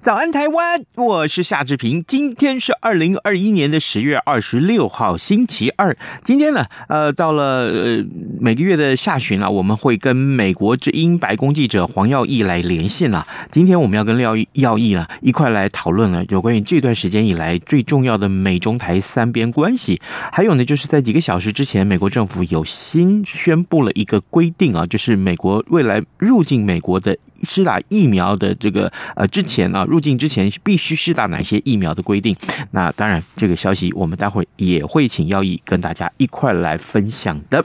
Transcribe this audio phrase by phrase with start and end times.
[0.00, 0.82] 早安，台湾！
[0.96, 2.02] 我是夏志平。
[2.06, 5.94] 今天是二零二一年的十月二十六号，星期二。
[6.22, 8.02] 今天呢，呃，到了呃
[8.40, 13.26] 每个月的下旬啊，我们会跟美国之音白宫记者黄耀毅来连线啊。
[13.50, 20.00] 今天我们要跟廖耀毅啊一块来讨论了有关于这段时间以来最重要的美中台三边关系。
[20.32, 27.18] 还有呢，就是在几个小时之前，美国政府有新宣布了一个规定啊，就是美国未来入境美国的。
[27.42, 32.36] 施打疫苗的这个呃，之前啊，入境之前必须施打哪些疫苗的规定？
[32.72, 37.64] 那当然，这个消息我们待会也会请耀毅跟大家一块来分享的。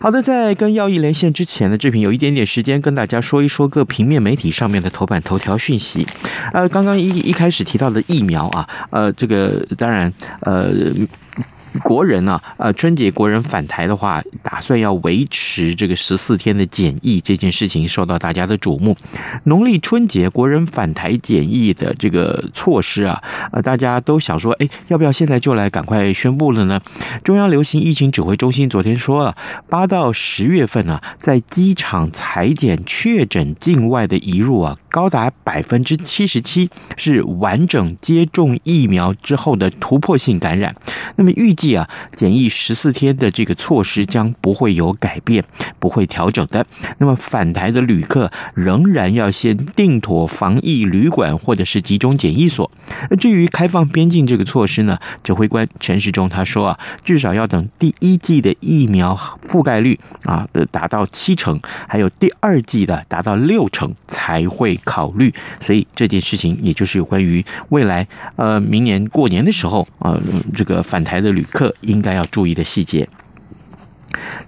[0.00, 6.06] 好的，在跟耀毅连线之前呢，志平有一点点时间跟大家说一说各平面媒体上面的头版头条讯息。
[6.52, 10.92] 呃，刚刚一一开始提到的疫苗啊，呃，这个当然呃。
[11.84, 18.96] 国人啊，呃，春节国人返台的话，打算要维持这个十四天的检疫，这件事情受到大家的瞩目。
[19.44, 26.80] 农历春节国人返台检疫的这个措施啊，呃，大家都想说，哎，要不要现在就来赶快宣布了呢？
[27.22, 29.36] 中央流行疫情指挥中心昨天说了，
[29.68, 40.74] 八到十月份啊，在机场采检确诊境外的移入啊，高达百分之七十七是完整接种疫苗之后的突破性感染。
[41.16, 45.44] 那么预计啊，检疫十四天的这个措施将不会有改变，
[45.78, 46.64] 不会调整的。
[46.96, 52.70] 那么返台的旅客仍然要先订妥防疫旅馆或者是集中检疫所。
[53.10, 59.14] 那至于开放边境这个措施呢，指挥官陈时中他说啊，至少要等第一季的疫苗
[59.46, 65.34] 覆盖率啊的达到七成，还有第二季的达到六成才会考虑。
[65.60, 68.06] 所以这件事情也就是有关于未来
[68.36, 70.22] 呃明年过年的时候啊、呃、
[70.54, 73.08] 这个返台的旅课应该要注意的细节。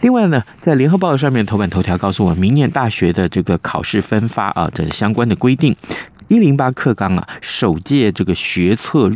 [0.00, 5.76] 另外呢，在联合报上面头版头条告诉我，明年大学的这个考试分发啊的相关的规定。
[6.28, 9.10] 一零八课纲啊，首届这个学测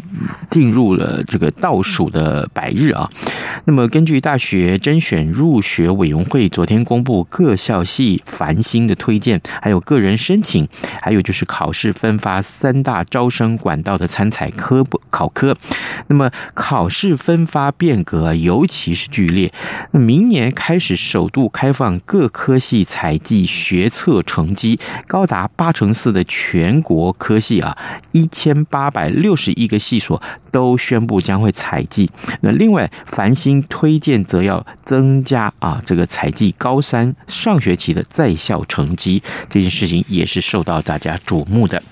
[0.51, 3.11] 进入了这个倒数的百日啊。
[3.69, 10.69] 那么，根据大学甄选入学委员会昨天公布各校系繁星的推荐，还有个人申请，
[11.03, 15.57] 还有就是考试分发三大招生管道的参采科考科。
[16.07, 19.53] 那么，考试分发变革尤其是剧烈。
[19.91, 24.79] 那明年开始首度开放各科系采计学测成绩，
[25.09, 27.13] 高达八成四的全国。
[27.19, 27.77] 科系啊，
[28.13, 30.23] 一千八百六十一个系所
[30.53, 32.09] 都宣布将会采计。
[32.43, 39.23] 那另外，繁星推荐则要增加啊，这个采计高三上学期的在校成绩。
[39.49, 41.83] 这件事情也是受到大家瞩目的。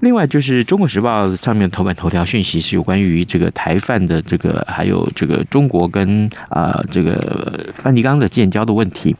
[0.00, 9.14] 另外，就是《中国时报》上面头版头条讯息是有关于这个台梵的这个，还有这个中国跟啊这个梵蒂冈的建交的问题。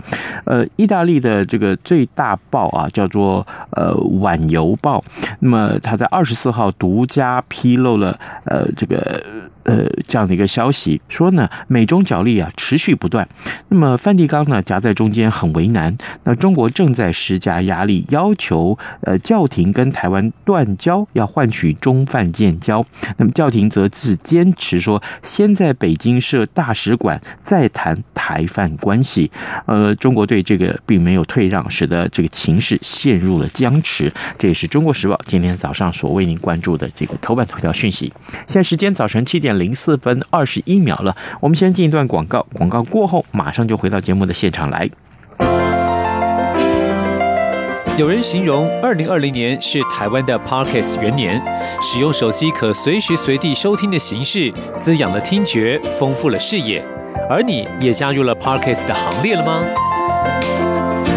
[0.44, 4.98] 呃，意大利的这个最大报啊，叫做呃《晚邮报》。
[5.40, 9.22] 那么他在二十四号独家披露了，呃，这个。
[9.66, 13.28] 呃，这样的一个消息说呢，美中角力啊持续不断。
[13.68, 15.96] 那么梵蒂冈呢夹在中间很为难。
[16.22, 22.86] 那中国正在施加压力，要求呃教廷跟台湾断交，要换取中梵建交。
[23.16, 29.32] 那么教廷则是坚持说，先在北京设大使馆，再谈台梵关系。
[29.66, 34.12] 呃，中国对这个并没有退让，使得这个情势陷入了僵持。
[34.38, 38.12] 这也是中国时报今天早上所为您关注的这个头版头条讯息。
[38.46, 39.55] 现在时间早晨七点。
[39.58, 44.88] 零四分二十一秒了，我们先进一段广告，广告过后马上就回到节目的现场来。
[47.98, 51.42] 有人形容二零二零年是台湾的 Parkes 元年，
[51.80, 56.84] 使用手机可随时随地收听的形式，滋养了听觉，丰富了视野。
[57.30, 59.62] 而你也加入了 Parkes 的行列了吗？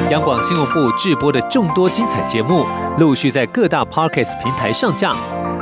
[0.09, 2.65] 央广新闻部制播的众多精彩节目，
[2.97, 5.13] 陆续在各大 Parkes 平台上架。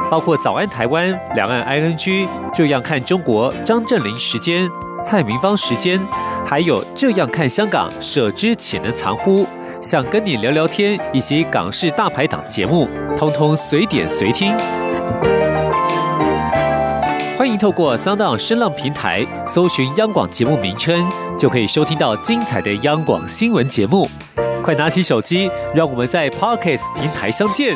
[0.10, 4.70] 包括早安台湾、两岸 ING、这样看中国、张振霖时间、
[5.04, 6.00] 蔡明芳时间，
[6.46, 9.46] 还有这样看香港、舍之岂能藏乎？
[9.82, 12.88] 想跟你聊聊天，以及港式大排档节目，
[13.18, 14.52] 通通随点随听。
[17.38, 21.08] 欢迎透过 Sound 声浪平台搜寻央广节目名称，
[21.38, 24.10] 就可以收听到精彩的央广新闻节目。
[24.64, 27.76] 快拿起手机，让我们在 Podcast 平台相见。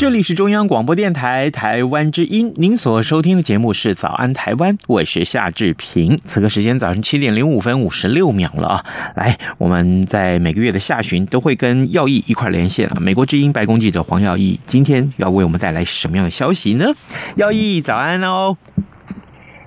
[0.00, 6.18] 这里是中央广播电台台湾之音，您所收听的节目是《早安台湾》，我是夏志平。
[6.24, 8.84] 此刻时间早上七点零五分五十六秒了啊！
[9.14, 12.96] 来，我们在每个月的下旬都会跟耀义一块连线啊。
[12.98, 16.86] 美国之音白宫记者黄耀义今天要为我们带来什么样的消息呢？
[17.36, 18.56] 耀义，早安哦！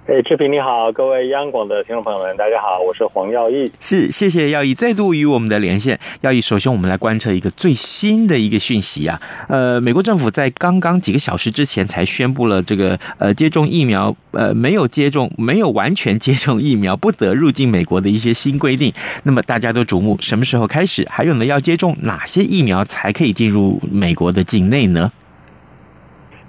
[0.05, 3.71] 哎，志平你好，各位央广的听众朋友们，大家好，我是黄耀毅。
[3.79, 5.97] 是，谢谢耀毅再度与我们的连线。
[6.19, 18.91] 耀毅，首先我们来观测一个最新的一个讯息啊，呃，美国政府在刚刚几个小时之前才宣布了这个呃接种疫苗呃没有接种没有完全接种疫苗不得入境美国的一些新规定。
[19.23, 21.07] 那么大家都瞩目，什么时候开始？
[21.09, 25.09] 还有呢，要接种哪些疫苗才可以进入美国的境内呢？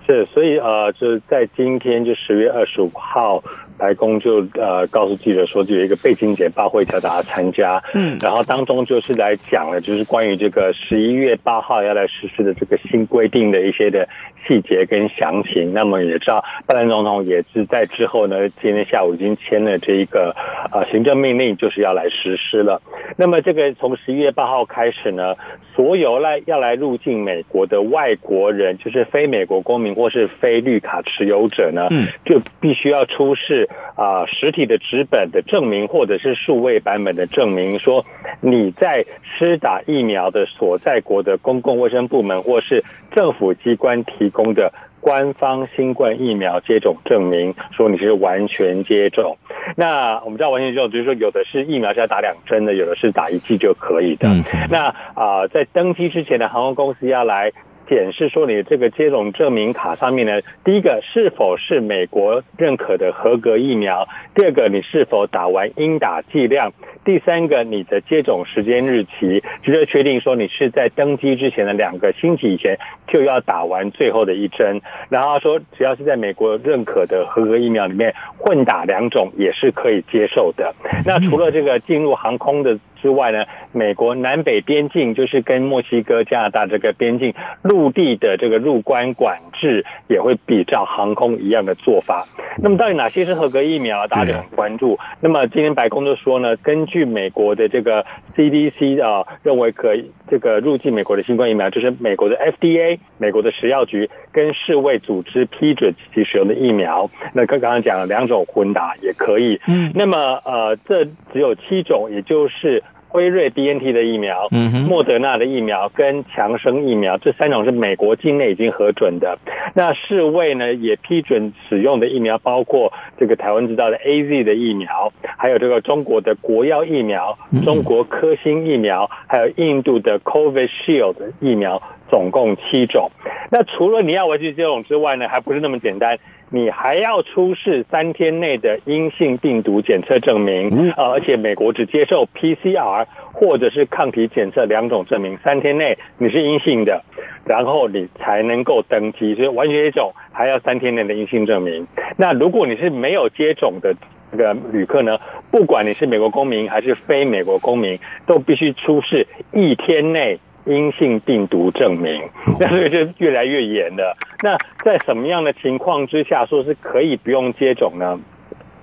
[0.06, 3.42] 是，所以呃，就是在今天，就十月二十五号，
[3.84, 14.08] 白宫就呃告诉记者说，就有一个背景简报会叫大家参加，嗯，然后当中就是来讲了，就是关于这个十一月八号要来实施的这个新规定的一些的
[14.48, 15.74] 细节跟详情。
[15.74, 20.34] 那么也知道，拜登总统也是在之后呢，今天下午已经签了这一个
[20.72, 22.80] 呃行政命令，就是要来实施了。
[23.18, 25.34] 那么这个从十一月八号开始呢，
[25.76, 38.04] 所有来要来入境美国的外国人，就是非美国公民或是非绿卡持有者呢，嗯，就必须要出示啊实体的纸本的证明，或者是数位版本的证明，说
[38.40, 49.36] 你在施打疫苗的所在国的公共卫生部门或是政府机关提供的官方新冠疫苗接种证明，说你是完全接种。
[49.76, 54.28] 那我们知道完全接种，就是说有的是疫苗是要打两针的，有的是打一剂就可以的。
[54.70, 57.52] 那啊、呃，在登机之前的航空公司要来。
[57.88, 66.72] 检视说你这个接种证明卡上面呢，第一个是否是美国认可的合格疫苗，第二个你是否打完应打剂量，
[67.04, 80.74] 第三个你的接种时间日期，直接确定说你是在登机之前的两个星期以前就要打完最后的一针，然后说只要是在美国认可的合格疫苗里面混打两种也是可以接受的。
[81.04, 82.78] 那除了这个进入航空的。
[83.04, 92.26] 之外呢，美国南北边境就是跟墨西哥、加拿大这个边境陆地的这个入关管制也会比照航空一样的做法。
[92.56, 94.06] 那么到底哪些是合格疫苗？
[94.06, 94.98] 大家就很关注。
[95.20, 107.10] 那么今天白宫就说呢，根据美国的这个 CDC 啊，认为可以这个入境美国的新冠疫苗，就是美国的 FDA、美国的食药局跟世卫组织批准其使用的疫苗。
[107.34, 109.60] 那刚刚讲了两种混打也可以。
[109.68, 111.04] 嗯，那么呃，这
[111.34, 112.82] 只有七种，也就是。
[113.14, 114.48] 辉瑞 BNT 的疫苗，
[114.88, 119.38] 莫德纳的疫苗跟强生疫苗，这三种是美国境内已经核准的。
[119.72, 131.80] 那世卫呢也批准使用的疫苗，包括这个台湾制造的 AZ 的疫苗，还有这个中国的国药疫苗、中国科兴疫苗，还有印度的 Covid Shield 疫苗，
[132.14, 133.10] 总共七种。
[133.50, 136.16] 那除了你要维持接种之外呢，还不是那么简单。
[136.48, 147.02] 你还要出示三天内的阴性病毒检测证明，而且美国只接受 PCR 或者是抗体检测两种证明，三天内你是阴性的，
[147.44, 149.34] 然后你才能够登机。
[149.34, 151.84] 所以完全接种还要三天内的阴性证明。
[152.16, 153.92] 那如果你是没有接种的
[154.30, 155.18] 这个旅客呢，
[155.50, 160.38] 不管你是美国公民还是非美国公民，都必须出示一天内。
[160.66, 162.22] 阴性病毒证明，
[162.60, 164.16] 那这个就越来越严了。
[164.42, 168.18] 那在什么样的情况之下说是可以不用接种呢？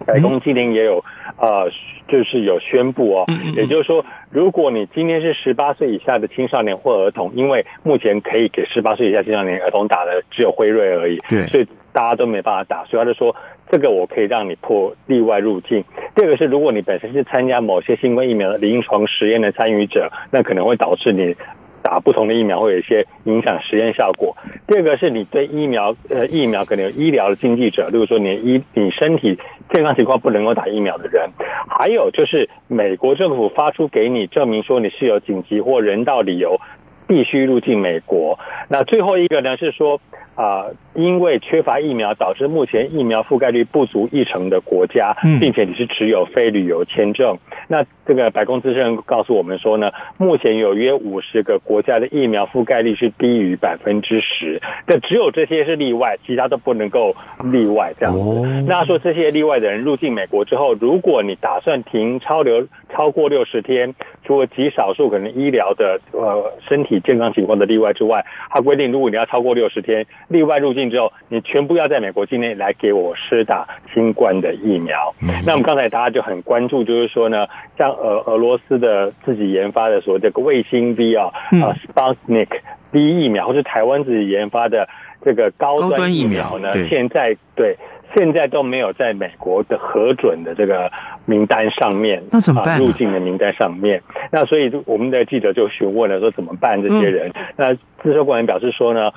[0.03, 1.03] 白宫今年也有
[1.37, 1.69] 呃，
[2.07, 13.35] 就是有宣布哦，也就是说，如果你今天是十八岁以下的青少年或儿童，因为目前可以给十八岁以下青少年儿童打的只有辉瑞而已，对，所以大家都没办法打，所以他就说
[13.69, 15.83] 这个我可以让你破例外入境。
[16.15, 21.35] 第二个是，如果你本身是参加某些新冠疫苗的临床实验的参与者，那可能会导致你。
[21.81, 24.35] 打不同的疫苗会有一些影响实验效果。
[24.67, 29.37] 第二个是你对疫苗呃疫苗可能有医疗的禁忌者，例如说你医你身体
[29.71, 31.29] 健康情况不能够打疫苗的人，
[31.67, 36.59] 还有就是美国政府发出给你证明说你是有紧急或人道理由
[37.07, 38.39] 必须入境美国。
[38.69, 39.99] 那最后一个呢是说。
[40.33, 47.37] 啊、呃，因为缺乏疫苗，导致目前疫苗覆盖率不足一成的国家，并且你是持有非旅游签证。
[47.67, 57.15] 那这个白宫资深告诉我们说呢，目前有约五十个国家的疫苗覆盖率是低于百分之十，但只有这些是例外，其他都不能够
[57.53, 58.65] 例外这样子。
[58.67, 70.05] 那说这些例外的人入境美国之后，如果你打算停超流超过六十天，除了极少数可能医疗的呃身体健康情况的例外之外，它规定如果你要超过六十天。
[70.27, 75.15] 例外入境之后，你全部要在美国境内来给我施打新冠的疫苗。
[75.45, 81.31] 那我们刚才大家就很关注，就是说呢，像俄俄罗斯的自己研发的所谓这个卫星 V 啊，
[81.61, 82.49] 啊 Sputnik
[82.91, 84.89] V 疫苗，或是台湾自己研发的
[85.23, 87.77] 这个高端疫苗呢，现在对
[88.15, 90.91] 现在都没有在美国的核准的这个
[91.25, 92.79] 名单上面，那怎么办？
[92.79, 94.01] 入境的名单上面。
[94.31, 96.81] 那所以我们的记者就询问了，说怎么办？
[96.81, 99.11] 这些人，那资深官员表示说呢。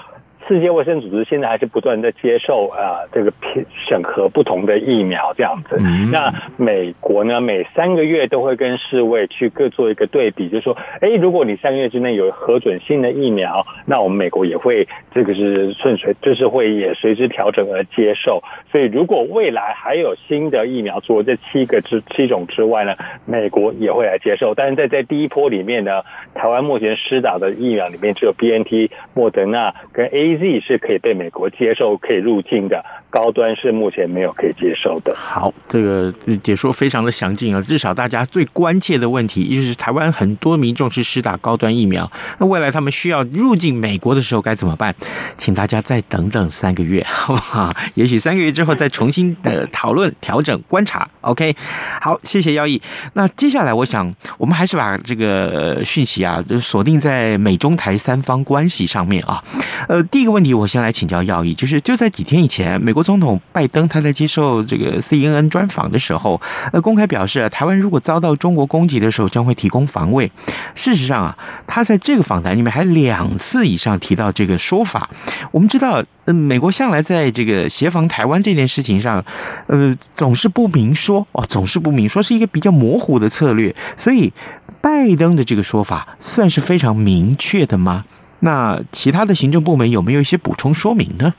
[0.47, 5.79] 世界卫生组织现在还是不断在接受啊，这个审审核不同的疫苗这样子。
[6.13, 18.43] 那美国呢，每三个月都会跟世卫去各做一个对比，就是说，哎，如果你三个月之内有核准新的疫苗，那我们美国也会这个是顺随，就是会也随之调整而接受。
[18.71, 24.55] 所以，如果未来还有新的疫苗，除了这七个之七种之外呢，美国也会来接受。
[24.55, 26.03] 但是在在第一波里面呢，
[26.35, 30.34] 台湾目前施打的疫苗里面只有 BNT、莫德纳跟 A。
[30.37, 35.15] Z 是可以被美国接受、可以入境的，高端是目前没有可以接受的。
[35.17, 36.13] 好，这个
[36.43, 44.95] 解说非常的详尽啊，至少大家最关切的问题，就是台湾很多民众是施打高端疫苗，那未来他们需要入境美国的时候该怎么办？
[45.37, 47.75] 请大家再等等三个月，好不好？
[47.95, 51.09] 也许三个月之后再重新的讨论、调整、观察。
[51.21, 51.55] OK，
[52.01, 52.81] 好，谢谢耀毅。
[53.15, 59.43] 那接下来我想，我们还是把这个讯息啊，锁定在美中台三方关系上面啊。
[59.89, 66.41] 呃，第一个问题，我先来请教耀义，就是就在几天以前，美国总统拜登他在接受这个 CNN 专访的时候，
[66.73, 70.33] 呃，公开表示，台湾如果遭到中国攻击的时候，将会提供防卫。
[70.75, 75.11] 事实上啊，他在这个访谈里面还两次以上提到这个说法。
[75.53, 79.23] 我们知道，呃，美国向来在这个协防台湾这件事情上，
[79.67, 83.77] 呃，总是不明说哦，总是不明说，是一个比较模糊的策略。
[83.99, 84.33] 所以，
[84.81, 88.05] 拜登的这个说法算是非常明确的吗？
[88.45, 91.33] 那其他的行政部门有没有一些补充说明呢？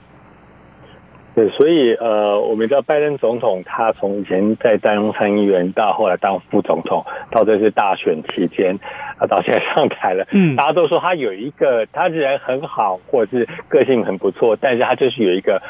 [1.36, 8.80] 对，所以呃，我们知道拜登总统他从以前在当参议员，到后来当副总统，到这次大选期间，
[9.20, 15.62] 啊，到现在上台了，嗯，大家都说他有一个，他人很好，或者是个性很不错，但是他就是有一个。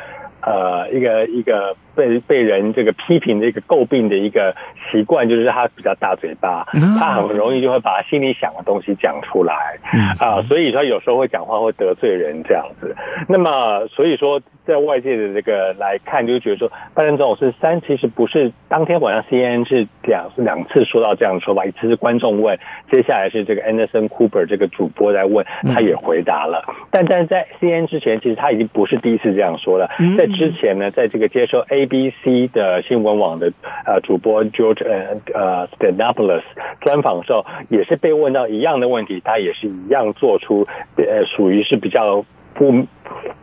[0.46, 4.56] 呃，一个一个被被人这个批评的一个诟病的一个
[4.92, 6.64] 习惯，就是他比较大嘴巴，
[7.00, 9.56] 他很容易就会把心里想的东西讲出来，
[10.20, 12.96] 啊，所以他有时候会讲话会得罪人这样子。
[13.28, 22.56] 那么，所以说在外界的这个来看，就觉得说拜登总统是三，其实不是当天晚上 CNN 是两两次说到这样的说法，一次是观众问，
[22.92, 25.44] 接下来是这个 Anderson Cooper 这个主播在问，
[25.74, 26.64] 他也回答了。
[26.92, 30.26] 但但是在 CNN 之前，其实他已经不是第一次这样说了，在。
[30.36, 33.54] 之前呢，在这个接受 ABC 的新闻网的
[33.86, 36.42] 呃主播 George 呃呃 Stephanopoulos
[36.82, 40.68] 专访的时候，也是被问到一样的问题，他也是一样做出
[40.98, 42.86] 呃属于是比较不。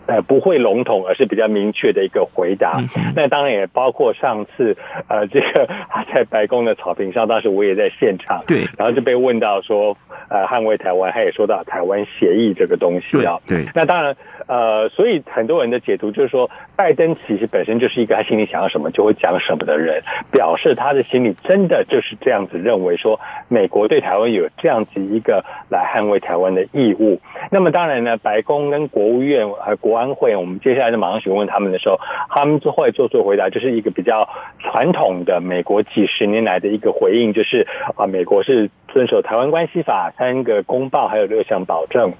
[0.06, 2.82] 呃，不会笼统，而是比较明确的一个回答。
[3.14, 4.76] 那当然也包括上次，
[5.08, 9.96] 呃，这个 他在白宫的草坪上，当时我也在现场，对，然后就被问到说，
[10.28, 13.64] 呃，捍卫台湾，他也说到台湾协议这个东西啊，对。
[13.74, 14.16] 那当然，
[14.48, 20.02] 呃，所以很多人的解读就是说，拜登其实本身就是一个他心里想要什么就会讲什么的人，
[20.32, 27.20] 表示他的心里真的就是这样子认为，说美国对台湾有这样子一个来捍卫台湾的义务。
[27.50, 34.26] 那么当然呢，白宫跟国务院和国国安会，我们接下来就马上询问他们的时候，他们就会做出回答，就是一个比较
[34.58, 42.14] 传统的美国几十年来的一个回应，就是啊，美国是遵守台湾关系法三个公报，还有六项保证。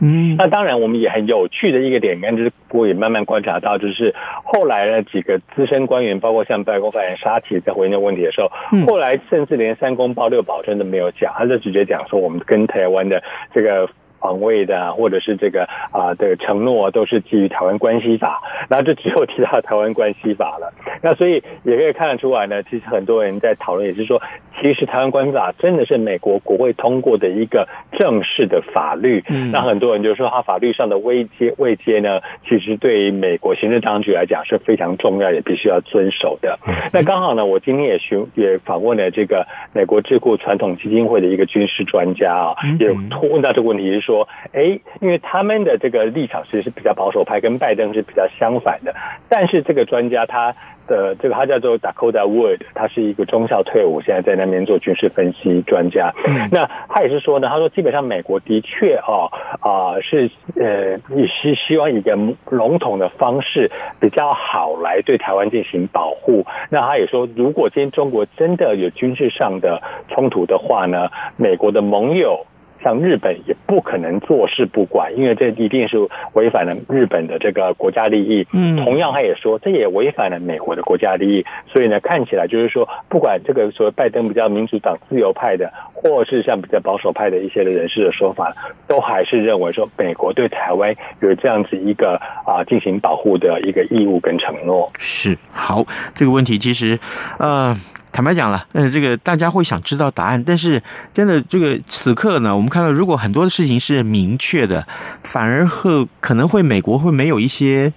[0.00, 8.50] 嗯，那当然，我们也很有趣的一个点，跟就是我也慢慢观察到，就是后来呢几个资深官员，包括像白宫发言人沙奇在回应的问题的时候，
[8.86, 13.22] 后来甚至连三公报六保证都没有讲，他就直接讲说，我们跟台湾的
[13.54, 13.88] 这个。
[14.20, 20.72] 防卫的，或者是这个啊的承诺，都是基于台湾关系法，然后就只有提到台湾关系法了。
[21.02, 24.20] 那所以也可以看得出来呢，其实很多人在讨论，也是说，
[24.60, 29.24] 其实台湾关系法真的是美国国会通过的一个正式的法律。
[29.28, 36.58] 嗯，那很多人就说，它法律上的位阶位阶呢，其实对于美国行政当局来讲是非常重要，也必须要遵守的。
[36.92, 48.94] 那刚好呢，我今天也询也访问了这个美国智库传统基金会的一个军事专家啊，也问到这个问题是说，哎，因为他们的这个立场其实是比较保守派，跟拜登是比较相反的，
[49.28, 50.54] 但是这个专家他。
[50.88, 56.14] 的这个他叫做 Dakota Wood，他是一个中校退伍，现在在那边做军事分析专家。
[56.26, 59.28] 嗯、那他也是说呢，他说基本上美国的确哦
[59.60, 62.16] 啊、呃、是呃也是希望以一个
[62.48, 66.46] 笼统的方式比较好来对台湾进行保护。
[66.70, 72.46] 那他也说，如果今天中国真的有军事上的冲突的话呢，美国的盟友。
[72.82, 75.96] 像日本也不可能坐视不管，因为这一定是
[76.32, 78.46] 违反了日本的这个国家利益。
[78.52, 81.44] 嗯，同样他也说，这也违反了美国的国家利益。
[81.66, 88.52] 所以呢，看起来就是说，不管这个所谓拜登比较民主党自由派的，或是像比较保守派的一些的人士的说法，
[88.86, 94.90] 都还是认为说，美国对台湾有这样子一个啊进行保护的一个义务跟承诺。
[94.98, 96.98] 是，好，这个问题其实，
[97.38, 97.76] 呃。
[98.12, 104.86] 坦白讲了，嗯，这个大家会想知道答案，但是真的这个此刻呢，我们看到如果很多的事情是明确的，
[105.22, 107.92] 反而会可能会美国会没有一些。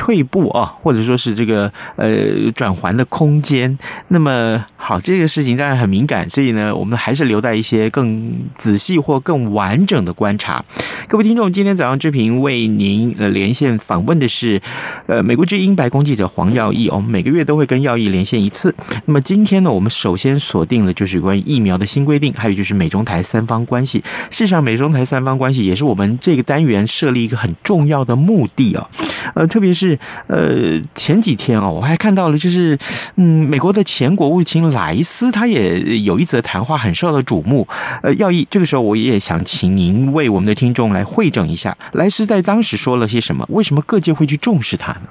[0.00, 3.78] 退步啊，或者说是这个呃转环的空间。
[4.08, 10.64] 那么好，这个事情当然很敏感，所以呢，我们还是留在一些更仔细或更完整的观察。
[11.06, 14.62] 各位听众，今天早上志平为您呃连线访问的是
[15.06, 16.88] 呃美国之音白宫记者黄耀义。
[16.88, 18.74] 我们每个月都会跟耀义连线一次。
[19.04, 24.02] 那么今天呢，我们首先锁定了就是关于疫苗的新规定，还有就是美中台三方关系。
[24.30, 28.88] 事实上，美中台三方关系也是我们这个单元设立一个很重要的目的啊，
[29.34, 29.89] 呃，特别是。
[30.26, 32.78] 呃，前几天哦，我还看到了，就是
[33.16, 37.66] 嗯，美国的前国务卿莱斯，他也有一则谈话很受到瞩目。
[38.02, 43.46] 呃，要一，这个时候我也想请您为我们的听众来会诊一下，莱斯在当时说了些什么？
[43.50, 45.02] 为什么各界会去重视他呢？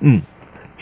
[0.00, 0.20] 嗯，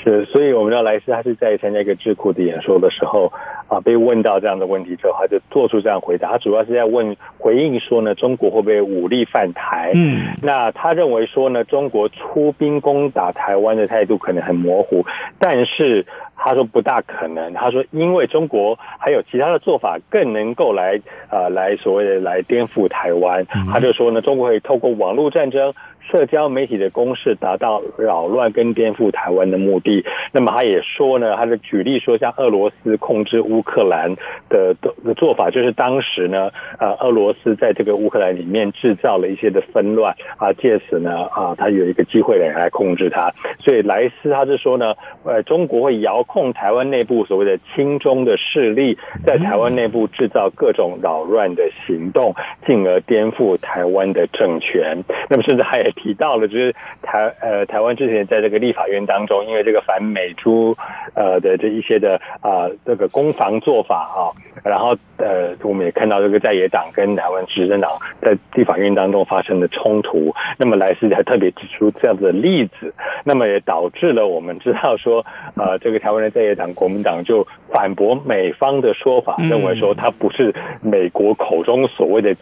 [0.02, 3.32] 是，所以我们知道莱斯他是在参加一个智库的演说的时候。
[3.70, 6.30] 啊，被问到这样的问题之后，他就做出这样回答。
[6.30, 9.92] 他主要是在问回应说呢，中国会不会武力犯台？
[9.94, 15.06] 嗯，那他认为说呢，中国出兵攻打台湾的态度可能很模糊，
[15.38, 16.04] 但是
[16.36, 17.52] 他说不大可能。
[17.52, 23.46] 他说，因为中国还有其他的做法更能够来呃来所谓的来颠覆台湾。
[23.72, 25.72] 他就说呢，中国会透过网络战争。
[26.10, 30.04] 社交媒体的攻势达到扰乱跟颠覆台湾的目的。
[30.32, 34.16] 那么他也说呢，他的举例说，像俄罗斯控制乌克兰
[34.48, 43.30] 的的做法，就是当时呢，呃，俄罗斯在这个乌克兰里面制造了一些的纷乱啊，借此呢，啊，他有一个机会来来控制他。
[43.58, 44.94] 所以莱斯他是说呢，
[45.24, 52.34] 呃，中国会遥控台湾内部所谓的亲中的势力，在台湾内部制造各种扰乱的行动，
[52.66, 55.04] 进而颠覆台湾的政权。
[55.28, 55.90] 那么甚至还有。
[56.02, 60.74] 提到了，就是台呃台湾之前在这个立法院当中，因为这个反美猪
[61.14, 64.32] 呃的这一些的啊、呃、这个攻防做法啊，
[64.64, 75.24] 然后呃我们也看到这个在野党跟台湾执政党在立法院当中发生的冲突，那么莱斯还特别指出这样子的例子，那么也导致了我们知道说
[75.56, 82.34] 呃这个台湾的在野党国民党就反驳美方的说法，认为说他不是美国口中所谓的。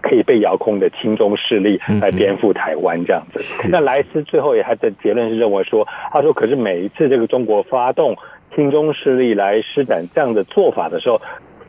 [0.00, 3.68] 可以被遥控的亲中势力来颠覆台湾这样子。
[3.70, 8.16] 那莱斯最后也他的结论是认为说，他说可是每一次这个中国发动
[8.54, 11.20] 亲中势力来施展这样的做法的时候。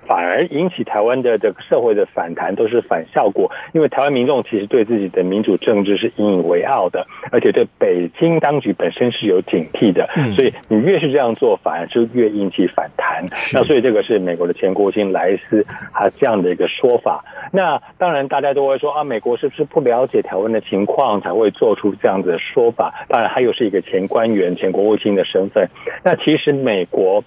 [0.07, 3.51] 反而引起台湾的这个社会的反弹，都是反效果。
[3.73, 10.07] 因为台湾民众其实对自己的民主政治是引以为傲的，而且对北京当局本身是有警惕的。
[10.35, 13.25] 所以你越是这样做，反而就越引起反弹。
[13.53, 17.23] 那所以这个是美国的前国务卿莱斯他这样的一个说法。
[17.51, 22.93] 那当然大家都会说啊，美国是不是不了解台湾的情况才会做出这样子的说法？
[23.07, 25.67] 当然他又是一个前官员、前国务卿的身份。
[26.03, 27.23] 那其实美国。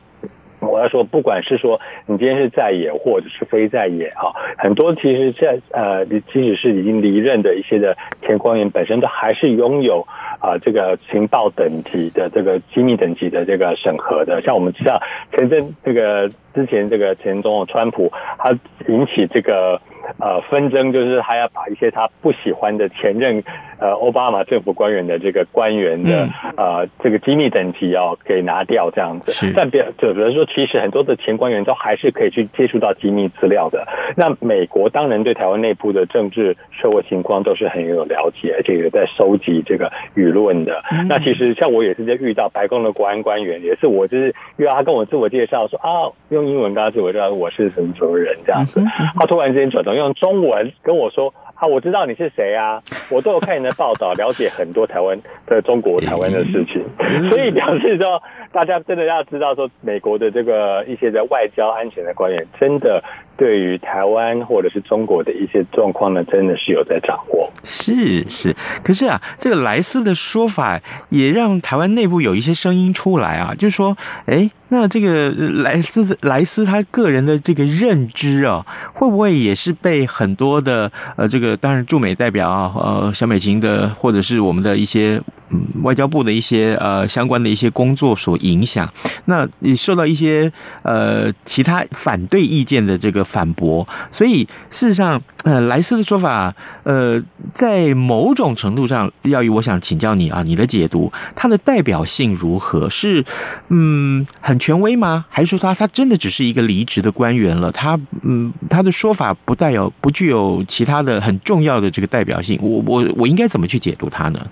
[0.81, 10.07] 他说，不管是说你今天是在野或者是非在野啊，很多其实在呃，即使是已经离任的一些的前官员，本身都还是拥有
[10.41, 14.41] 啊这个情报等级的这个机密等级的这个审核的。
[14.43, 15.01] 像我们知道
[15.37, 18.51] 前阵这个之前这个前总统川普，他
[18.88, 19.81] 引起这个
[20.18, 23.42] 呃纷争，就是他要把一些他不喜欢的前任
[23.79, 29.33] 呃奥巴马政府官员的这个官员的、嗯、呃这个机密等级哦给拿掉这样子。
[29.33, 33.87] 是但别就比如说，其实很多的前官员都还是可以去接触到机密资料的。
[34.16, 40.83] 那美国当然对台湾内部的政治社会情况都是很有了解，而且也在收集这个舆论的。
[40.90, 48.83] 嗯、那其实像我也是在遇到白宫的国安官员，也是我就是遇到他跟我自我介绍说啊，用英文跟他自我介绍我是什么什么人这样子，
[49.18, 51.35] 他突然之间转头用中文跟我说。
[51.59, 52.81] 啊，我知道你是谁啊！
[53.11, 56.81] 我都有看你的报道，了解很多台湾的中国台湾的事情，
[57.29, 63.03] 所以表示说，大家真的要知道说，美国的这个一些的外交安全的官员，真的
[63.38, 67.51] 对于台湾或者是中国的一些状况呢，真的是有在掌握。
[67.64, 73.96] 是是，可是啊，这个莱斯的说法也让台湾内部有一些声音出来啊，就是说，
[74.27, 74.51] 哎。
[74.70, 88.87] 那这个莱斯莱斯他个人的这个认知啊，会不会也是被很多的呃这个当然驻美代表啊呃小美琴的或者是我们的一些嗯外交部的一些呃相关的一些工作所影响？
[89.24, 97.21] 那你受到一些呃其他反对意见的这个反驳，所以事实上呃莱斯的说法呃
[97.53, 102.88] 在某种程度上，耀仪我想请教你啊，你的解读，他的代表性如何？
[102.91, 103.25] 是
[103.71, 104.59] 嗯很。
[104.59, 105.25] 权威吗？
[105.31, 107.71] 还是说他他真的只是一个离职的官员了？
[107.73, 112.59] 他嗯，他的说法不带有不具有其他的很重要的这个代表性。
[112.61, 114.47] 我我我应该怎么去解读他呢？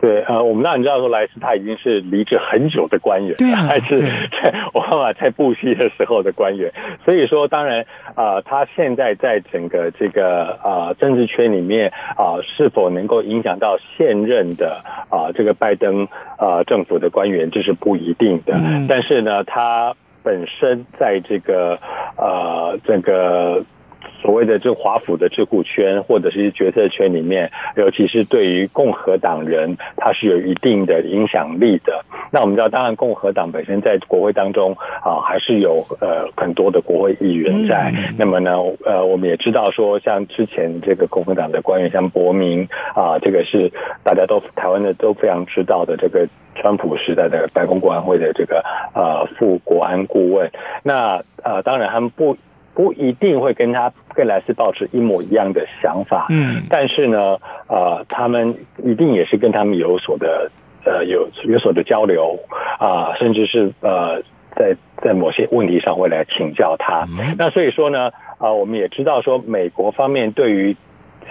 [0.00, 6.72] 对，呃，我们当然知道说莱斯他已经是离职很久的官员，对啊，还是在奥巴马在布希的时候的官员。
[7.04, 7.84] 所以说，当然
[8.14, 16.04] 啊、呃，他现在在整个这个啊、呃、政治圈里面啊、呃，是否能够影响到现任的啊、呃、这个拜登
[16.38, 18.54] 啊、呃、政府的官员，这是不一定的。
[18.54, 21.78] 嗯、但是呢，他本身在这个
[22.16, 23.62] 呃这个。
[24.20, 32.04] 所谓的这华府的智库圈或者是决策圈里面，尤其是对于共和党人，他是有一定的影响力的。
[32.30, 37.90] 那我们知道，当然共和党本身在国会当中啊，还是有呃很多的国会议员在。
[37.96, 38.52] 嗯、那么呢，
[38.84, 43.72] 呃，我们也知道说，像之前这个共和党的官员，像伯明啊，这个是
[44.04, 48.62] 大家都台湾的都非常知道的这个川普时代的白宫国安会的这个
[48.94, 50.50] 呃副国安顾问。
[50.82, 52.36] 那呃，当然他们不。
[52.80, 57.36] 不一定会跟他跟莱斯保持一模一样的想法，嗯，但是呢，
[57.68, 60.50] 呃，他们一定也是跟他们有所的，
[60.86, 62.38] 呃，有有所的交流
[62.78, 64.22] 啊、呃，甚至是呃，
[64.56, 67.06] 在在某些问题上会来请教他。
[67.10, 70.74] 嗯、那所以说呢，啊、呃，我们也知道说，美国方面对于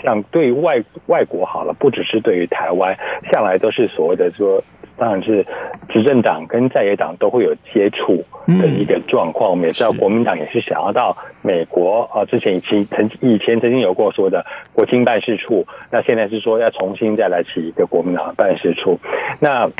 [0.04, 2.96] 像对于外外国好了，不只是对于台湾，
[3.32, 4.64] 向来都是所谓的说。
[5.00, 5.46] 当然是
[5.88, 9.50] 执政党跟在野党都会有接触的一个状况。
[9.50, 19.00] 我们也知道，国民党也是想要到美国啊，之前以前曾以前曾经有过说的国青办事处，那现在是说要重新再来起一个国民党的办事处。
[19.42, 19.72] 那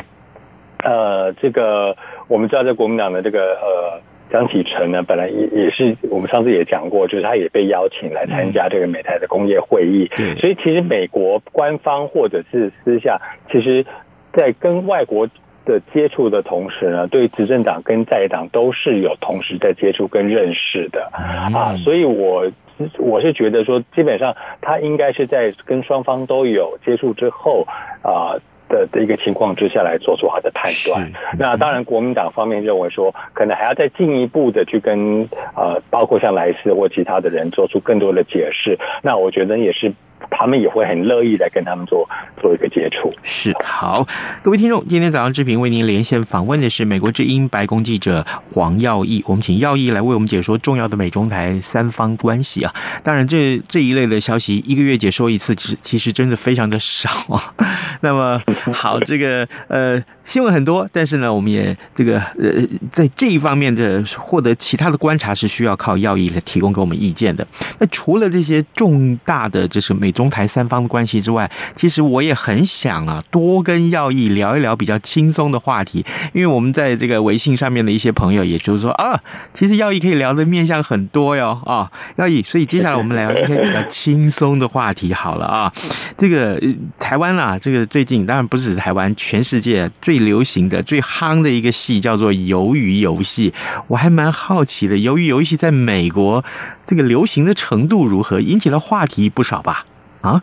[0.82, 1.94] 呃，这个
[2.26, 4.00] 我们知道，这国民党的这个呃
[4.32, 10.10] 江启臣呢，本来也也是我们上次也讲过，就是他也被邀请来参加这个美台的工业会议。
[10.38, 13.20] 所以其实美国官方或者是私下，
[13.52, 13.84] 其实。
[14.32, 15.28] 在跟外国
[15.64, 22.50] 的接触的同时呢，对执政党跟在野党都是有同时在接触跟认识的啊，所以我
[22.98, 27.66] 我是觉得说，基本上他应该是在跟双方都有接触之后
[28.02, 31.12] 啊的的一个情况之下来做出好的判断。
[31.38, 38.78] 那当然，国民党方面认为说，可能还要再进一步的去跟呃，包括像莱斯或其他的人做出更多的解释。
[39.02, 39.92] 那我觉得也是。
[40.30, 42.08] 他们也会很乐意来跟他们做
[42.40, 43.12] 做一个接触。
[43.22, 44.06] 是，好，
[44.42, 52.74] 各位听众，今天早上志平为您连线访问的是美国之音白宫记者黄耀毅，我们请耀毅来为我们解说重要的美中台三方关系啊。
[53.02, 57.54] 当然这，这这一类的消息一个月解说一次，其实 其实真的非常的少啊。
[58.02, 58.40] 那么
[58.72, 67.44] 好，这个呃新闻很多，但是呢，我们也这个呃在这一方面的获得其他的观察是需要靠耀毅来提供给我们意见的。
[67.80, 79.20] 那除了这些重大的就是美中台三方的关系之外，其实我也很想啊，多跟耀毅聊一聊比较轻松的话题，因为我们在这个微信上面的一些朋友，也就是说啊，
[79.52, 85.72] 其实耀毅可以聊的面向很多哟啊，耀毅，所以接下来我们聊一些比较轻松的话题好了啊，
[86.16, 86.62] 这个
[87.00, 93.50] 台湾啊，这个最近当然不是台湾，全世界最流行的、最夯的一个戏叫做《鱿鱼游戏》，
[93.88, 96.44] 我还蛮好奇的，《鱿鱼游戏》在美国
[96.84, 99.84] 这个流行的程度如何，引起了话题不少吧？
[100.20, 100.42] 啊，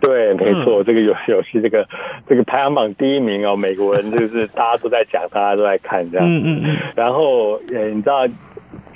[0.00, 1.86] 对，没错，这个游游戏，这个
[2.28, 8.26] 这个排行榜第一名哦，美国人就是大家都在讲，大家都在看这样，嗯嗯嗯，然后呃，你知道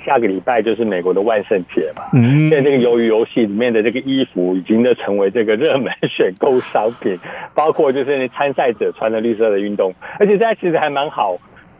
[0.05, 7.17] 下个礼拜就是美国的万圣节嘛，嗯，现在这个鱿鱼游戏里面的这个衣服已经都成为这个热门选购商品，
[7.53, 11.37] 包括就是那参赛者穿的绿色的运动，而且这其实还蛮好，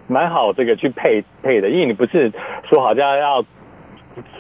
[0.08, 2.32] 蛮好这个去配配的，因为你不是
[2.70, 3.46] 说好像要。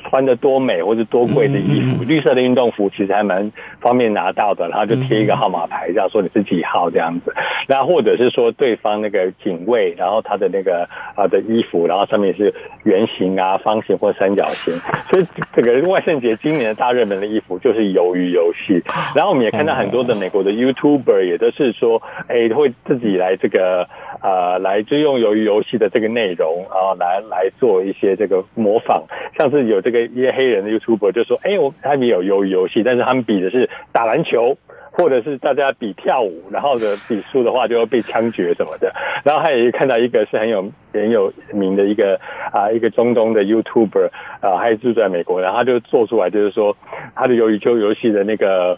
[0.09, 7.31] 穿的多美或者多贵的衣服，绿色的运动服其实还蛮方便拿到的，然后就贴一个号码牌，这样说你是几号这样子。
[7.67, 12.51] 然后或者是说对方那个警卫，然后他的那个啊的衣服，然后上面是
[12.85, 14.73] 圆形啊、方形或三角形。
[15.11, 18.81] 所以这个万圣节今年的大热门的衣服就是鱿鱼游戏。
[19.13, 23.87] 然后我们也看到很多的美国的 YouTuber 也都是说，哎，会自己来这个
[24.23, 29.03] 呃来就用鱿鱼游戏的这个内容，然后来来做一些这个模仿，
[29.37, 29.98] 像是有这个。
[30.05, 34.57] 一些黑人的 YouTuber 就说：“哎，我他们有鱿鱼游戏，但是他们比的是打篮球，
[34.91, 38.93] 或者是大家比跳舞，然后的比输的话就会被枪决什么的。
[39.23, 42.19] 然后他也看到一个是很有很有名的一个
[42.51, 44.09] 啊一个中东的 YouTuber
[44.41, 46.75] 啊，还住在美国，然后他就做出来就是说
[47.15, 48.77] 他的鱿鱼球游戏的那个。”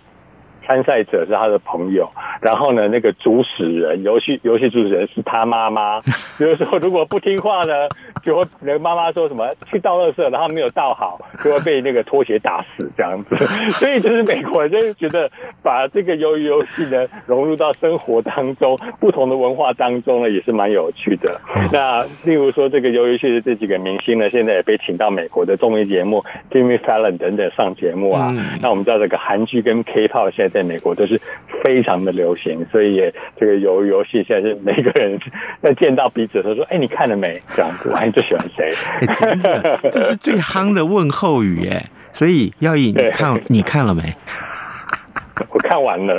[0.63, 2.07] 参赛者是他的朋友，
[2.41, 5.99] 然后呢，那个主使人，游戏游戏主使人是他妈妈。
[6.37, 7.87] 比如说，如果不听话呢，
[8.23, 13.35] 就会那个妈妈说什么去倒垃圾，然后没有倒好，就会被那个拖鞋打死这样子。
[13.73, 15.29] 所以就是美国人就是觉得
[15.63, 21.39] 把这个鱿鱼游戏呢融入到生活当中，不同的文化当中呢，也是蛮有趣的。
[21.71, 28.31] 那例如说，这个鱿鱼游戏的这几个明星呢，现在也被请到美国的综艺节目 Jimmy Fallon 等等上节目啊。
[28.61, 30.51] 那我们知道这个韩剧跟 K-pop 现在。
[30.51, 31.17] 在美国都是
[31.63, 35.19] 非常的流行，所以也这个游游戏现在是每个人
[35.61, 38.73] 在见到彼此的时候说：“哎，你看了没？”这样子，哎，你最喜欢谁？
[38.99, 41.85] 哎，真的，这是最夯的问候语耶。
[42.13, 44.03] 所以耀毅，你看你看了没？
[45.49, 46.13] 我看完了，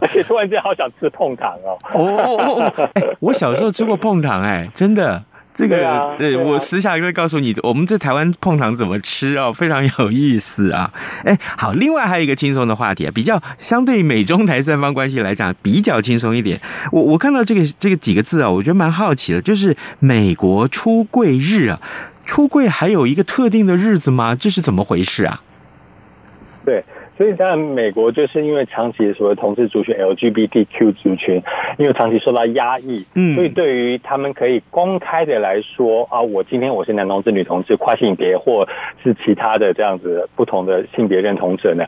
[0.00, 1.78] 而且突然间好想吃碰糖哦。
[1.94, 2.90] 哦哦哦！
[2.94, 5.24] 哎，我小时候吃过碰糖，哎，真的。
[5.56, 10.92] 这个，对，啊对啊，我私下会告诉你，我们在台湾碰糖怎么吃哦， 非常有意思啊。
[11.24, 16.60] 哎，好，另外还有一个轻松的话题啊，比较相对美中台三方关系来讲比较轻松一点。
[16.92, 21.80] 我我看到这个这个几个字啊，我觉得蛮好奇的，就是美国出柜日啊，
[22.26, 24.34] 出柜还有一个特定的日子吗？
[24.34, 25.40] 这是怎么回事啊？
[27.18, 27.26] 对。
[27.26, 31.42] 所以，当然，美国就是因为长期所谓同志族群 LGBTQ 族群，
[31.76, 38.68] 因为长期受到压抑，嗯，所以对于他们可以公开的来说啊，我今天我是男同志、女同志、跨性别，或
[39.02, 41.84] 是其他的这样子不同的性别认同者呢。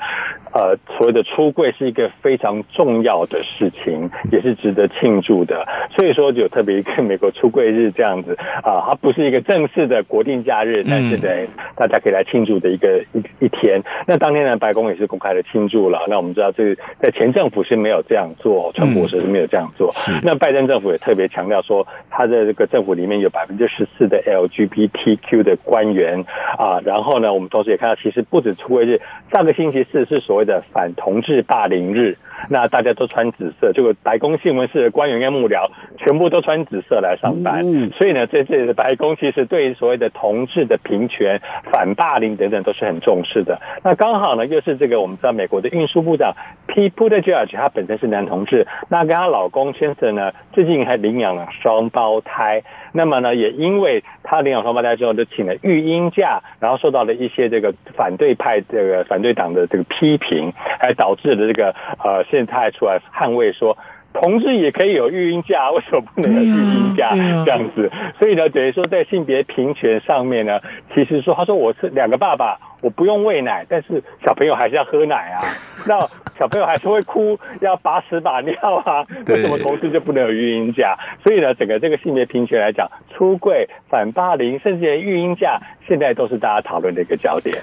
[0.53, 5.67] 呃，所谓的出柜是一个非常重要的事情，也是值得庆祝的。
[5.97, 11.29] 所以说，就特别一个美国出柜日这样子啊，它不是一个正式的国定假日，但是呢，
[11.77, 13.83] 大家可以来庆祝的一个一一天。
[14.07, 16.05] 那当天呢，白宫也是公开的庆祝了。
[16.09, 19.93] 那我们知道，这个在前政府是没有这样做，川普时是没有这样做。
[20.23, 26.25] 那拜登政府也特别强调说，他的这个政府里面有百分之十四的 LGBTQ 的官员
[26.57, 26.81] 啊。
[26.85, 29.01] 然后呢，我们同时也看到，其实不止出柜日，
[29.33, 32.17] 上个星期四是所谓的反同志霸凌日，
[32.51, 37.63] 那大家都穿紫色，这个白宫新闻室的官员跟幕僚全部都穿紫色来上班。
[37.65, 41.41] 嗯，所以呢，这这白宫其实对于所谓的同志的平权、
[41.73, 43.61] 反霸凌等等都是很重视的。
[43.83, 46.35] 那刚好呢，又是这个我们知道美国的运输部长
[46.69, 52.63] Pete Buttigieg，他本身是男同志，那跟她老公 Chester 呢，最近还领养了双胞胎。
[52.93, 63.77] 那么呢，也因为他领养双胞胎之后，就请了育婴假，然后受到了一些这个反对派这个反对党的这个批评，还导致了这个呃，现在他还出来捍卫说，
[64.13, 67.91] 同志也可以有育婴假，为什么不能有育婴假这样子？
[68.19, 70.61] 所以呢，等于说在性别平权上面呢，
[70.95, 75.41] 其实说他说我是两个爸爸，我不用喂奶，但是小朋友还是要喝奶啊。
[75.87, 75.95] 那
[76.37, 79.07] 小朋友还是会哭，要把屎把尿啊？
[79.29, 80.97] 为什么同志就不能有育婴假？
[81.23, 87.57] 所以呢，整个这个性别平权来讲，出柜、反霸凌，甚至连育婴假，现在都是大家讨论的一个焦点。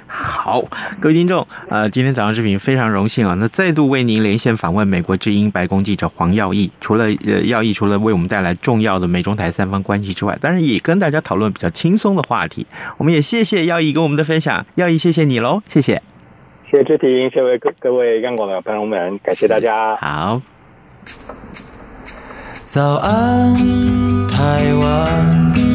[0.45, 0.63] 好，
[0.99, 6.69] 各位听众，呃，今天早上视频非常荣幸啊，那再度为您连线访问美国之音白宫记者黄耀毅。
[6.79, 12.67] 除了呃，耀毅除了为我们带来重要的美中台三方关系之外，当然也跟大家讨论比较轻松的话题。
[12.97, 15.99] 我们也谢谢耀毅跟我们的分享，耀毅谢谢你喽，谢谢。
[16.69, 19.95] 谢谢志婷，谢谢各各位央广的朋友们，感谢大家。
[19.95, 20.39] 好，
[22.51, 23.55] 早安，
[24.27, 25.74] 台湾，你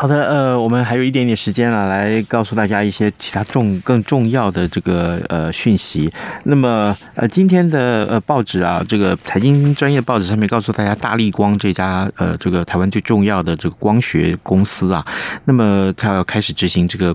[0.00, 6.08] 好的，呃，我们还有一点点时间了，来告诉大家一些其他重更重要的这个呃讯息。
[6.44, 15.04] 那么呃，今天的呃报纸啊，这个财经专业报纸上面告诉大家，大力光这家呃这个台湾最重要的这个光学公司啊，
[15.46, 17.12] 那么它要开始执行这个。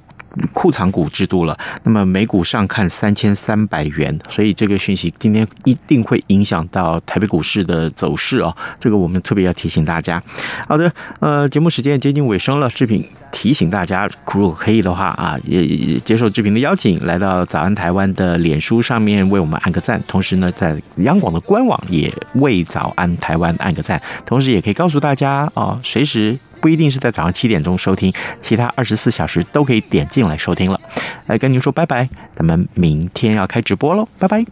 [0.54, 10.22] 库藏股制度了，那么每股上看三千三百元，所以这个讯息今天一定会影响到台北股市的走势哦，这个我们特别要提醒大家。
[10.68, 26.38] 好的，呃，节目时间接近尾声了，志平提醒大家，如果可以的话啊，也也接受志平的邀请，来到早安台湾的脸书上面为我们按个赞，同时呢，在央广的官网也为早安台湾按个赞，同时也可以告诉大家哦，随时。
[26.64, 30.80] 不一定是在早上七点钟收听，其他二十四小时都可以点进来收听了。
[31.28, 34.46] 来跟您说拜拜，咱们明天要开直播喽，拜拜。